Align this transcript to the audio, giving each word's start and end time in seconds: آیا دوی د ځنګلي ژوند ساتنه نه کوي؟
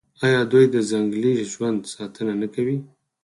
آیا 0.25 0.41
دوی 0.51 0.65
د 0.73 0.75
ځنګلي 0.89 1.33
ژوند 1.51 1.79
ساتنه 1.95 2.33
نه 2.41 2.47
کوي؟ 2.53 2.77